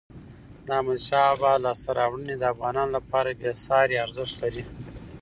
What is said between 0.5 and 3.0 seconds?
د احمد شاه بابا لاسته راوړني د افغانانو